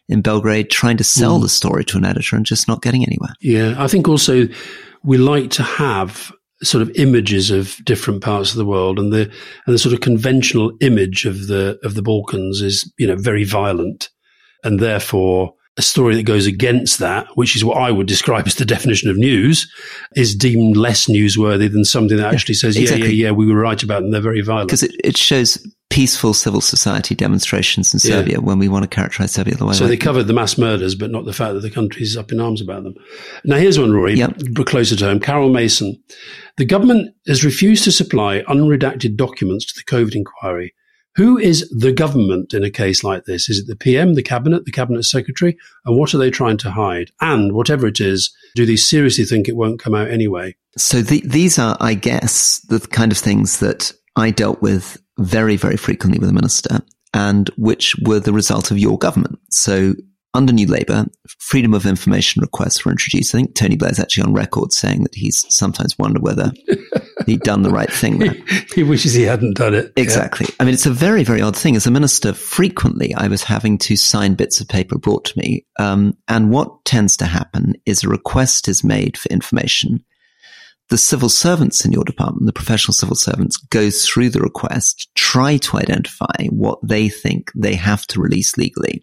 [0.09, 1.43] in Belgrade trying to sell mm.
[1.43, 3.33] the story to an editor and just not getting anywhere.
[3.41, 4.49] Yeah, I think also
[5.05, 6.33] we like to have
[6.63, 9.23] sort of images of different parts of the world and the
[9.67, 13.45] and the sort of conventional image of the of the Balkans is you know very
[13.45, 14.09] violent
[14.65, 18.57] and therefore a story that goes against that, which is what I would describe as
[18.57, 19.71] the definition of news,
[20.15, 23.15] is deemed less newsworthy than something that actually says, yeah, exactly.
[23.15, 24.11] yeah, yeah, we were right about them.
[24.11, 24.69] They're very violent.
[24.69, 28.39] Because it, it shows peaceful civil society demonstrations in Serbia yeah.
[28.39, 29.75] when we want to characterize Serbia the way.
[29.75, 32.41] So they covered the mass murders, but not the fact that the country's up in
[32.41, 32.95] arms about them.
[33.45, 34.35] Now here's one, Rory, yep.
[34.65, 35.21] closer to home.
[35.21, 36.03] Carol Mason.
[36.57, 40.75] The government has refused to supply unredacted documents to the COVID inquiry
[41.17, 43.51] Who is the government in a case like this?
[43.51, 45.59] Is it the PM, the cabinet, the cabinet secretary?
[45.85, 47.11] And what are they trying to hide?
[47.21, 50.57] And whatever it is, do they seriously think it won't come out anyway?
[50.79, 55.57] So the, these are, I guess, the kind of things that I dealt with very,
[55.57, 56.81] very frequently with a minister
[57.15, 59.39] and which were the result of your government.
[59.51, 59.95] So
[60.35, 61.07] under New Labour,
[61.41, 63.35] freedom of information requests were introduced.
[63.35, 66.53] I think Tony Blair's actually on record saying that he's sometimes wondered whether
[67.27, 68.19] he'd done the right thing.
[68.19, 68.35] There.
[68.75, 69.93] he wishes he hadn't done it.
[69.97, 70.47] Exactly.
[70.49, 70.55] Yeah.
[70.61, 71.77] I mean, it's a very, very odd thing.
[71.77, 75.67] As a minister, frequently I was having to sign bits of paper brought to me.
[75.79, 80.03] Um, and what tends to happen is a request is made for information.
[80.93, 85.57] The civil servants in your department, the professional civil servants, go through the request, try
[85.57, 89.03] to identify what they think they have to release legally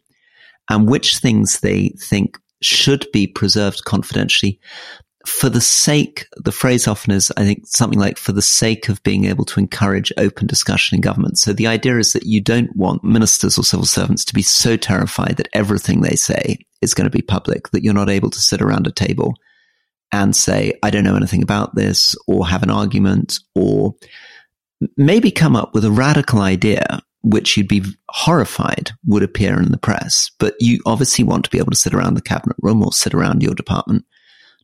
[0.70, 4.60] and which things they think should be preserved confidentially
[5.26, 9.02] for the sake, the phrase often is, I think, something like for the sake of
[9.02, 11.40] being able to encourage open discussion in government.
[11.40, 14.78] So the idea is that you don't want ministers or civil servants to be so
[14.78, 18.40] terrified that everything they say is going to be public that you're not able to
[18.40, 19.34] sit around a table
[20.12, 23.96] and say, I don't know anything about this or have an argument or
[24.98, 29.78] maybe come up with a radical idea which you'd be horrified would appear in the
[29.78, 30.32] press.
[30.40, 33.14] But you obviously want to be able to sit around the cabinet room or sit
[33.14, 34.06] around your department,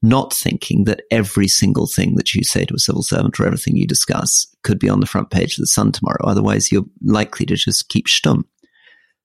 [0.02, 3.76] not thinking that every single thing that you say to a civil servant or everything
[3.76, 6.24] you discuss could be on the front page of the Sun tomorrow.
[6.24, 8.44] Otherwise, you're likely to just keep stum.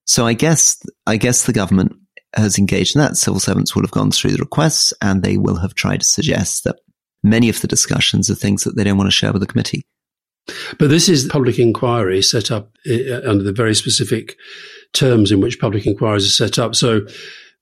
[0.06, 1.92] So I guess, I guess the government
[2.34, 3.16] has engaged in that.
[3.16, 6.64] Civil servants will have gone through the requests and they will have tried to suggest
[6.64, 6.76] that
[7.22, 9.82] many of the discussions are things that they don't want to share with the committee.
[10.78, 14.36] But this is public inquiry set up uh, under the very specific
[14.92, 16.74] terms in which public inquiries are set up.
[16.74, 17.06] So,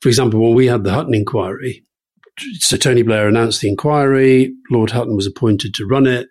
[0.00, 1.84] for example, when we had the Hutton inquiry,
[2.60, 6.28] so Tony Blair announced the inquiry, Lord Hutton was appointed to run it,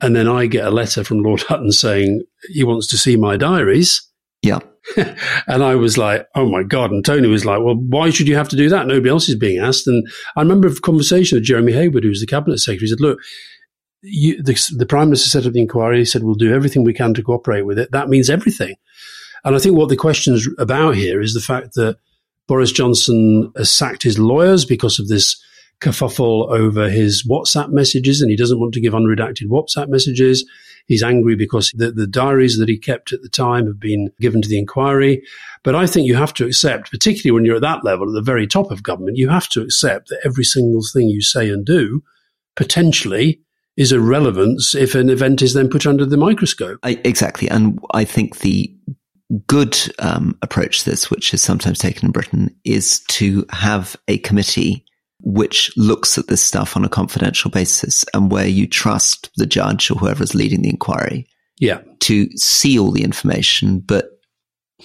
[0.00, 3.36] and then I get a letter from Lord Hutton saying he wants to see my
[3.36, 4.02] diaries.
[4.42, 4.60] Yeah.
[5.48, 6.92] and I was like, oh my God.
[6.92, 8.86] And Tony was like, well, why should you have to do that?
[8.86, 9.86] Nobody else is being asked.
[9.86, 12.86] And I remember a conversation with Jeremy Heywood, who was the cabinet secretary.
[12.86, 13.18] He said, look,
[14.02, 15.98] you, the, the prime minister set up the inquiry.
[15.98, 18.76] He said, "We'll do everything we can to cooperate with it." That means everything.
[19.44, 21.98] And I think what the question's about here is the fact that
[22.46, 25.40] Boris Johnson has sacked his lawyers because of this
[25.80, 30.48] kerfuffle over his WhatsApp messages, and he doesn't want to give unredacted WhatsApp messages.
[30.86, 34.40] He's angry because the, the, diaries that he kept at the time have been given
[34.40, 35.22] to the inquiry.
[35.64, 38.22] But I think you have to accept, particularly when you're at that level, at the
[38.22, 41.66] very top of government, you have to accept that every single thing you say and
[41.66, 42.02] do
[42.54, 43.40] potentially
[43.76, 46.78] is a relevance if an event is then put under the microscope.
[46.82, 47.48] I, exactly.
[47.50, 48.74] And I think the
[49.46, 54.18] good um, approach to this, which is sometimes taken in Britain, is to have a
[54.18, 54.85] committee
[55.26, 59.90] which looks at this stuff on a confidential basis and where you trust the judge
[59.90, 61.26] or whoever is leading the inquiry
[61.58, 61.80] yeah.
[61.98, 64.20] to see all the information, but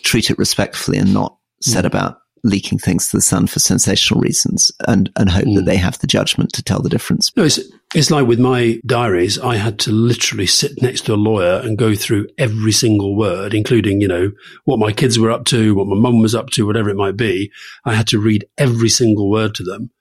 [0.04, 1.88] treat it respectfully and not set mm.
[1.88, 5.58] about leaking things to the Sun for sensational reasons and, and hope mm.
[5.58, 7.32] that they have the judgment to tell the difference.
[7.38, 7.60] No, it's,
[7.94, 11.78] it's like with my diaries, I had to literally sit next to a lawyer and
[11.78, 14.32] go through every single word, including, you know,
[14.66, 17.16] what my kids were up to, what my mum was up to, whatever it might
[17.16, 17.52] be.
[17.86, 19.92] I had to read every single word to them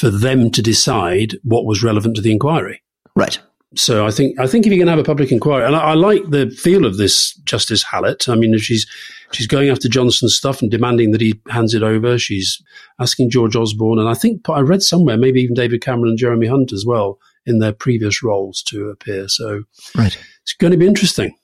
[0.00, 2.82] for them to decide what was relevant to the inquiry.
[3.14, 3.38] Right.
[3.76, 5.90] So I think I think if you're going to have a public inquiry, and I,
[5.90, 8.28] I like the feel of this Justice Hallett.
[8.28, 8.86] I mean, she's
[9.30, 12.18] she's going after Johnson's stuff and demanding that he hands it over.
[12.18, 12.60] She's
[12.98, 16.46] asking George Osborne, and I think I read somewhere maybe even David Cameron and Jeremy
[16.46, 19.28] Hunt as well in their previous roles to appear.
[19.28, 19.64] So
[19.96, 21.36] right, it's going to be interesting.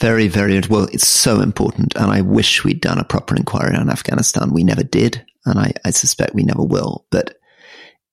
[0.00, 0.88] Very, very well.
[0.92, 4.52] It's so important, and I wish we'd done a proper inquiry on Afghanistan.
[4.52, 7.04] We never did, and I, I suspect we never will.
[7.10, 7.36] But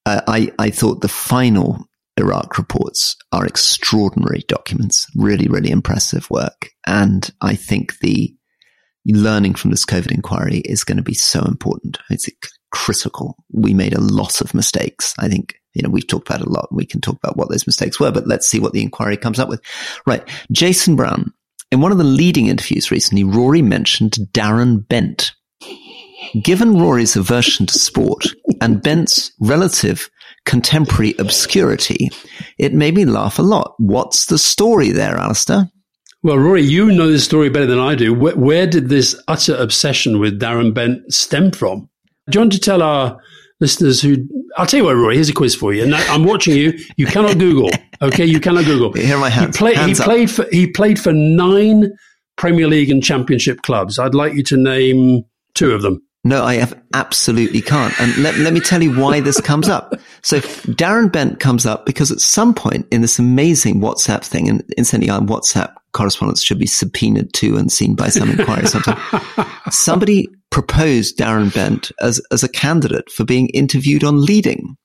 [0.06, 1.86] uh, I, I thought the final
[2.18, 6.70] Iraq reports are extraordinary documents, really, really impressive work.
[6.86, 8.34] And I think the
[9.06, 11.98] learning from this COVID inquiry is going to be so important.
[12.10, 12.30] It's
[12.72, 13.36] critical.
[13.52, 15.14] We made a lot of mistakes.
[15.20, 16.70] I think, you know, we've talked about a lot.
[16.72, 19.40] We can talk about what those mistakes were, but let's see what the inquiry comes
[19.40, 19.62] up with.
[20.06, 20.28] Right.
[20.52, 21.34] Jason Brown,
[21.72, 25.34] in one of the leading interviews recently, Rory mentioned Darren Bent.
[26.42, 28.26] Given Rory's aversion to sport
[28.62, 30.10] and Bent's relative
[30.46, 32.10] contemporary obscurity,
[32.58, 33.76] it made me laugh a lot.
[33.78, 35.70] What's the story there, Alastair?
[36.24, 38.14] Well, Rory, you know the story better than I do.
[38.14, 41.90] Where, where, did this utter obsession with Darren Bent stem from?
[42.30, 43.20] Do you want to tell our
[43.60, 44.18] listeners who?
[44.56, 45.16] I'll tell you what, Rory.
[45.16, 45.84] Here's a quiz for you.
[45.84, 46.80] And I'm watching you.
[46.96, 47.70] You cannot Google.
[48.02, 48.94] Okay, you cannot Google.
[48.94, 49.58] Here my hands.
[49.58, 50.46] He, play, hands he played for.
[50.52, 51.92] He played for nine
[52.38, 54.00] Premier League and Championship clubs.
[54.00, 56.02] I'd like you to name two of them.
[56.26, 57.94] No, I absolutely can't.
[58.00, 59.94] And let, let me tell you why this comes up.
[60.22, 64.64] So Darren Bent comes up because at some point in this amazing WhatsApp thing, and
[64.78, 68.98] incidentally, I'm WhatsApp correspondence should be subpoenaed to and seen by some inquiry sometime.
[69.70, 74.78] Somebody proposed Darren Bent as, as a candidate for being interviewed on leading.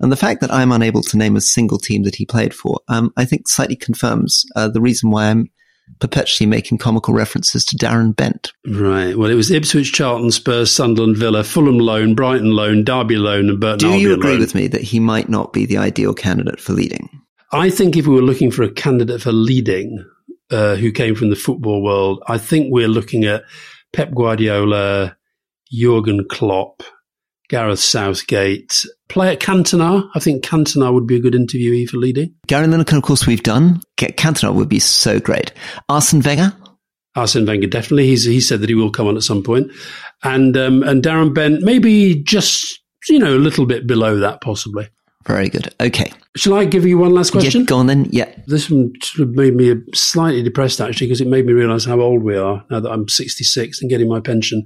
[0.00, 2.80] And the fact that I'm unable to name a single team that he played for,
[2.88, 5.50] um, I think slightly confirms uh, the reason why I'm
[6.00, 8.52] perpetually making comical references to Darren Bent.
[8.66, 9.16] Right.
[9.16, 13.60] Well, it was Ipswich, Charlton, Spurs, Sunderland, Villa, Fulham loan, Brighton loan, Derby loan, and
[13.60, 13.90] Burton.
[13.90, 14.40] Do you agree loan.
[14.40, 17.08] with me that he might not be the ideal candidate for leading?
[17.52, 20.04] I think if we were looking for a candidate for leading
[20.50, 23.44] uh, who came from the football world, I think we're looking at
[23.92, 25.16] Pep Guardiola,
[25.72, 26.82] Jurgen Klopp,
[27.48, 30.08] Gareth Southgate, player Cantona.
[30.14, 32.34] I think Cantona would be a good interviewee for leading.
[32.46, 33.80] Gary Lineker, of course, we've done.
[33.96, 35.52] Cantona would be so great.
[35.88, 36.52] Arsene Wenger?
[37.14, 38.06] Arsene Wenger, definitely.
[38.06, 39.70] He's, he said that he will come on at some point.
[40.22, 44.88] And, um, and Darren Bent, maybe just, you know, a little bit below that, possibly.
[45.26, 45.74] Very good.
[45.80, 46.12] Okay.
[46.36, 47.62] Shall I give you one last question?
[47.62, 48.06] Yeah, go on then.
[48.10, 48.32] Yeah.
[48.46, 52.36] This one made me slightly depressed actually because it made me realize how old we
[52.36, 54.64] are now that I'm 66 and getting my pension.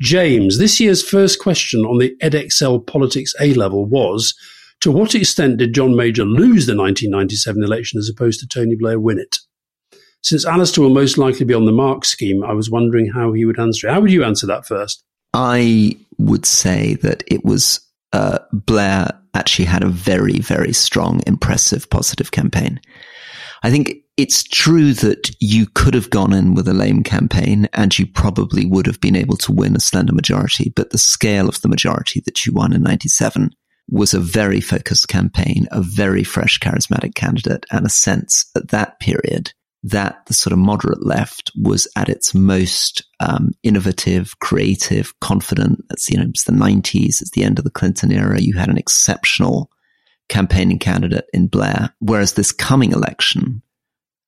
[0.00, 4.34] James, this year's first question on the Edexcel Politics A level was
[4.80, 9.00] to what extent did John Major lose the 1997 election as opposed to Tony Blair
[9.00, 9.38] win it?
[10.22, 13.44] Since Alastair will most likely be on the Mark scheme, I was wondering how he
[13.44, 13.92] would answer it.
[13.92, 15.02] How would you answer that first?
[15.34, 17.80] I would say that it was
[18.12, 22.80] uh, Blair actually had a very, very strong, impressive, positive campaign.
[23.62, 27.96] I think it's true that you could have gone in with a lame campaign and
[27.98, 31.60] you probably would have been able to win a slender majority, but the scale of
[31.60, 33.50] the majority that you won in 97
[33.88, 38.98] was a very focused campaign, a very fresh, charismatic candidate, and a sense at that
[39.00, 39.52] period
[39.86, 45.84] that the sort of moderate left was at its most um, innovative, creative, confident.
[45.90, 48.40] It's you know it's the nineties, it's the end of the Clinton era.
[48.40, 49.70] You had an exceptional
[50.28, 53.62] campaigning candidate in Blair, whereas this coming election,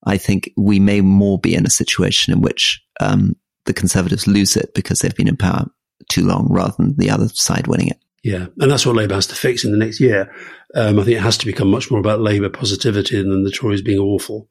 [0.05, 4.57] I think we may more be in a situation in which um, the Conservatives lose
[4.57, 5.67] it because they've been in power
[6.09, 7.99] too long, rather than the other side winning it.
[8.25, 10.33] Yeah, and that's what Labour has to fix in the next year.
[10.75, 13.83] Um, I think it has to become much more about Labour positivity than the Tories
[13.83, 14.49] being awful.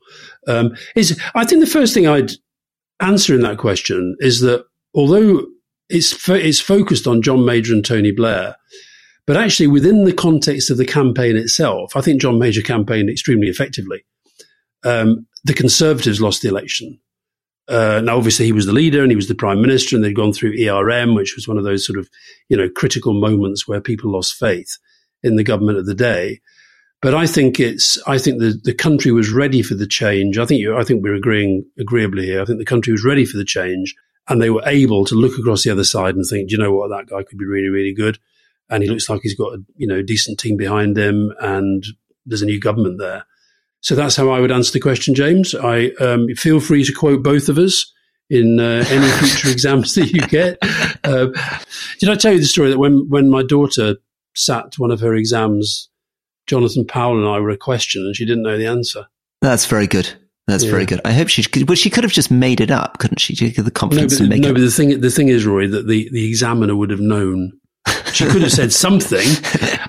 [0.48, 2.32] Um, is I think the first thing I'd
[3.00, 5.46] answer in that question is that although
[5.90, 8.56] it's fo- it's focused on John Major and Tony Blair,
[9.26, 13.48] but actually within the context of the campaign itself, I think John Major campaigned extremely
[13.48, 14.06] effectively.
[14.86, 17.00] Um, the Conservatives lost the election.
[17.68, 20.16] Uh, now, obviously, he was the leader and he was the prime minister, and they'd
[20.16, 22.10] gone through ERM, which was one of those sort of,
[22.50, 24.78] you know, critical moments where people lost faith
[25.24, 26.40] in the government of the day.
[27.02, 30.38] But I think it's, I think the, the country was ready for the change.
[30.38, 32.42] I think you, I think we're agreeing agreeably here.
[32.42, 33.94] I think the country was ready for the change
[34.28, 36.74] and they were able to look across the other side and think, do you know
[36.74, 36.90] what?
[36.90, 38.18] That guy could be really, really good.
[38.70, 41.86] And he looks like he's got a, you know, decent team behind him and
[42.26, 43.26] there's a new government there.
[43.88, 45.56] So that's how I would answer the question, James.
[45.56, 47.90] I um, feel free to quote both of us
[48.30, 50.58] in uh, any future exams that you get.
[51.06, 51.28] Uh,
[51.98, 53.96] did I tell you the story that when when my daughter
[54.36, 55.90] sat one of her exams,
[56.48, 59.08] Jonathan Powell and I were a question, and she didn't know the answer.
[59.42, 60.12] That's very good.
[60.48, 60.72] That's yeah.
[60.72, 61.00] very good.
[61.06, 63.38] I hope she could, but she could have just made it up, couldn't she?
[63.38, 64.54] To get the confidence no, but, to make no, it.
[64.56, 67.54] but the thing, the thing is, Rory, that the, the examiner would have known
[68.14, 69.28] she could have said something.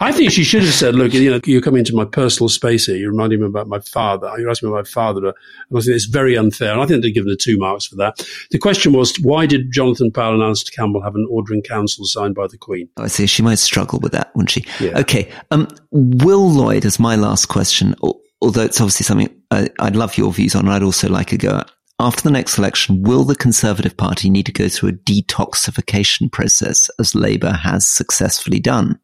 [0.01, 2.87] I think she should have said, look, you know, you're coming into my personal space
[2.87, 2.97] here.
[2.97, 4.33] You're reminding me about my father.
[4.39, 5.27] You're asking me about my father.
[5.27, 5.35] And
[5.77, 6.73] I think it's very unfair.
[6.73, 8.27] And I think they've given her two marks for that.
[8.51, 12.05] The question was, why did Jonathan Powell and Alastair Campbell have an order in council
[12.05, 12.89] signed by the Queen?
[12.97, 13.27] Oh, I see.
[13.27, 14.65] She might struggle with that, wouldn't she?
[14.81, 14.99] Yeah.
[14.99, 15.31] Okay.
[15.51, 17.95] Um, Will Lloyd is my last question,
[18.41, 20.69] although it's obviously something I, I'd love your views on.
[20.69, 24.47] I'd also like a go at after the next election, will the Conservative Party need
[24.47, 28.99] to go through a detoxification process as Labour has successfully done?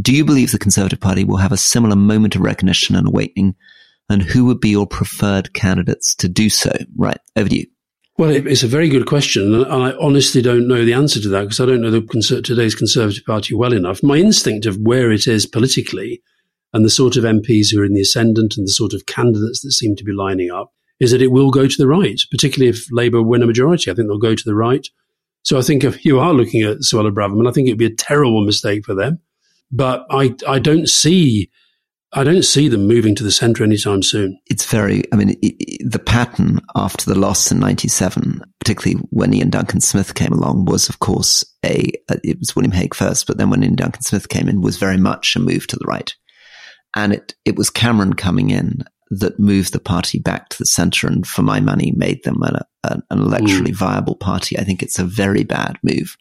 [0.00, 3.56] Do you believe the Conservative Party will have a similar moment of recognition and awakening?
[4.08, 6.72] And who would be your preferred candidates to do so?
[6.96, 7.66] Right, over to you.
[8.16, 9.52] Well, it's a very good question.
[9.52, 12.76] And I honestly don't know the answer to that because I don't know the today's
[12.76, 14.02] Conservative Party well enough.
[14.02, 16.22] My instinct of where it is politically
[16.72, 19.62] and the sort of MPs who are in the ascendant and the sort of candidates
[19.62, 20.72] that seem to be lining up
[21.04, 23.90] is that it will go to the right, particularly if Labour win a majority.
[23.90, 24.88] I think they'll go to the right.
[25.42, 27.94] So I think if you are looking at Suella Braverman, I think it'd be a
[27.94, 29.20] terrible mistake for them.
[29.70, 31.50] But I, I don't see,
[32.12, 34.38] I don't see them moving to the centre anytime soon.
[34.46, 39.34] It's very, I mean, it, it, the pattern after the loss in '97, particularly when
[39.34, 43.26] Iain Duncan Smith came along, was of course a, uh, it was William Hague first,
[43.26, 45.86] but then when Iain Duncan Smith came in, was very much a move to the
[45.86, 46.14] right.
[46.96, 51.06] And it, it was Cameron coming in that moved the party back to the center
[51.06, 53.76] and for my money made them an, an electorally mm.
[53.76, 54.58] viable party.
[54.58, 56.16] I think it's a very bad move.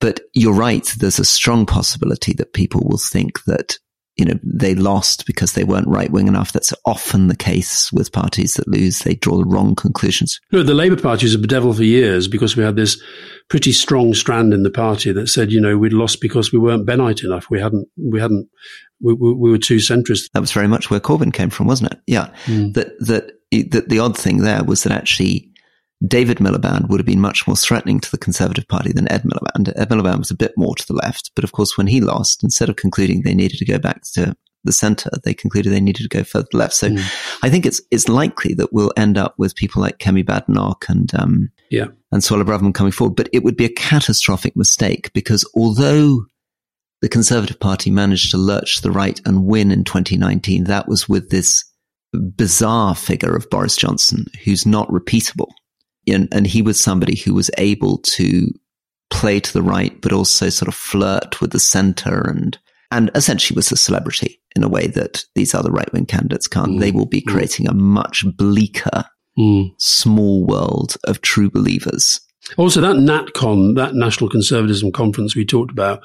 [0.00, 0.92] But you're right.
[0.98, 3.78] There's a strong possibility that people will think that
[4.20, 6.52] you know, they lost because they weren't right wing enough.
[6.52, 8.98] That's often the case with parties that lose.
[8.98, 10.38] They draw the wrong conclusions.
[10.52, 13.02] Look, the Labour Party was a bedevil for years because we had this
[13.48, 16.84] pretty strong strand in the party that said, you know, we'd lost because we weren't
[16.84, 17.46] Bennite enough.
[17.48, 18.46] We hadn't, we hadn't,
[19.00, 20.30] we, we, we were too centrist.
[20.34, 22.00] That was very much where Corbyn came from, wasn't it?
[22.06, 22.28] Yeah.
[22.44, 22.74] Mm.
[22.74, 23.32] That, that,
[23.70, 25.49] that the odd thing there was that actually
[26.06, 29.72] David Miliband would have been much more threatening to the Conservative Party than Ed Miliband.
[29.76, 32.42] Ed Miliband was a bit more to the left, but of course, when he lost,
[32.42, 34.34] instead of concluding they needed to go back to
[34.64, 36.74] the centre, they concluded they needed to go further left.
[36.74, 36.98] So mm.
[37.42, 41.14] I think it's it's likely that we'll end up with people like Kemi Badenoch and
[41.14, 43.16] um, yeah and Suella Braverman coming forward.
[43.16, 46.24] But it would be a catastrophic mistake because although
[47.02, 51.08] the Conservative Party managed to lurch to the right and win in 2019, that was
[51.08, 51.64] with this
[52.36, 55.48] bizarre figure of Boris Johnson, who's not repeatable
[56.06, 58.48] and, and he was somebody who was able to
[59.10, 62.58] play to the right, but also sort of flirt with the center and,
[62.90, 66.72] and essentially was a celebrity in a way that these other right wing candidates can't.
[66.72, 66.80] Mm.
[66.80, 67.30] They will be mm.
[67.30, 69.04] creating a much bleaker,
[69.38, 69.70] mm.
[69.78, 72.20] small world of true believers.
[72.56, 76.02] Also, that NatCon, that National Conservatism Conference we talked about,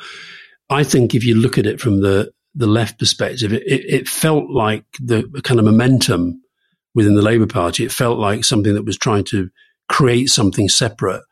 [0.69, 4.07] I think if you look at it from the, the left perspective, it, it, it
[4.07, 6.41] felt like the kind of momentum
[6.93, 7.83] within the Labour Party.
[7.83, 9.49] It felt like something that was trying to
[9.89, 11.23] create something separate.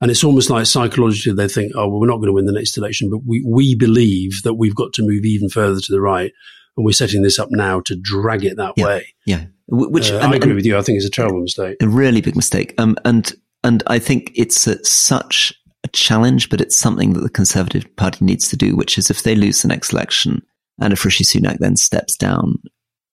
[0.00, 2.52] And it's almost like psychologically they think, oh, well, we're not going to win the
[2.52, 6.00] next election, but we, we believe that we've got to move even further to the
[6.00, 6.32] right.
[6.76, 9.14] And we're setting this up now to drag it that yeah, way.
[9.24, 9.44] Yeah.
[9.68, 10.76] Which uh, and, I agree with you.
[10.76, 11.78] I think it's a terrible mistake.
[11.80, 12.74] A really big mistake.
[12.76, 13.32] Um, and,
[13.64, 18.22] and I think it's a, such a challenge, but it's something that the Conservative Party
[18.22, 20.42] needs to do, which is if they lose the next election
[20.78, 22.56] and if Rishi Sunak then steps down,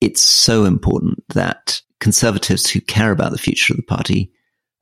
[0.01, 4.29] it's so important that conservatives who care about the future of the party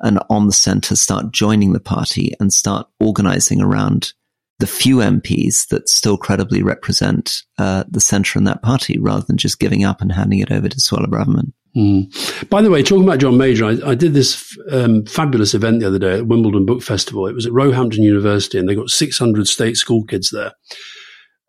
[0.02, 4.14] and on the centre start joining the party and start organising around
[4.60, 9.38] the few MPs that still credibly represent uh, the centre in that party, rather than
[9.38, 11.52] just giving up and handing it over to Suella Braverman.
[11.76, 12.50] Mm.
[12.50, 15.88] By the way, talking about John Major, I, I did this um, fabulous event the
[15.88, 17.28] other day at Wimbledon Book Festival.
[17.28, 20.52] It was at Roehampton University, and they got 600 state school kids there.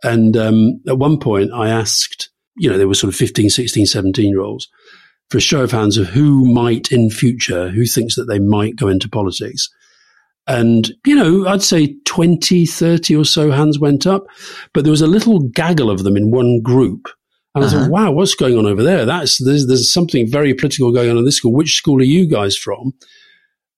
[0.02, 3.86] And um, at one point, I asked, you know, there were sort of 15, 16,
[3.86, 4.68] 17 year olds
[5.32, 8.76] for a show of hands of who might in future, who thinks that they might
[8.76, 9.70] go into politics.
[10.46, 14.26] And, you know, I'd say 20, 30 or so hands went up,
[14.74, 17.08] but there was a little gaggle of them in one group.
[17.54, 17.76] And uh-huh.
[17.76, 19.06] I thought, wow, what's going on over there?
[19.06, 21.54] That's, there's, there's something very political going on in this school.
[21.54, 22.92] Which school are you guys from?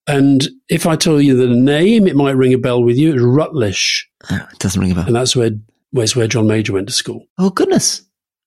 [0.07, 3.13] And if I tell you the name, it might ring a bell with you.
[3.13, 4.01] It's Rutlish.
[4.29, 5.05] Oh, it doesn't ring a bell.
[5.07, 5.51] And that's where,
[5.91, 7.25] where's where John Major went to school.
[7.37, 8.01] Oh, goodness.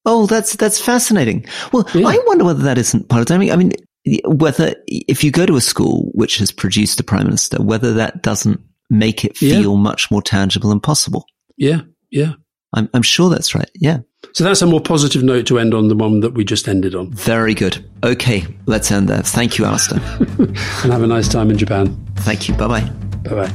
[0.05, 1.47] Oh, that's that's fascinating.
[1.73, 2.07] Well, yeah.
[2.07, 3.51] I wonder whether that isn't part of timing.
[3.51, 3.73] I mean,
[4.25, 8.23] whether if you go to a school which has produced a prime minister, whether that
[8.23, 9.81] doesn't make it feel yeah.
[9.81, 11.27] much more tangible and possible.
[11.57, 12.35] Yeah, yeah.
[12.75, 13.71] I'm, I'm sure that's right.
[13.75, 14.01] Yeah.
[14.35, 16.95] So that's a more positive note to end on the one that we just ended
[16.95, 17.13] on.
[17.13, 17.85] Very good.
[18.05, 19.23] Okay, let's end there.
[19.23, 20.01] Thank you, Alastair.
[20.39, 21.97] and have a nice time in Japan.
[22.17, 22.55] Thank you.
[22.55, 22.91] Bye bye.
[23.25, 23.55] Bye bye.